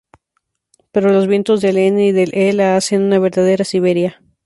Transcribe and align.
Pero 0.91 1.11
los 1.13 1.27
vientos 1.27 1.61
del 1.61 1.77
N 1.77 2.03
y 2.07 2.11
del 2.11 2.31
E 2.33 2.51
la 2.53 2.75
hacen 2.75 3.03
una 3.03 3.19
verdadera 3.19 3.63
Siberia. 3.63 4.19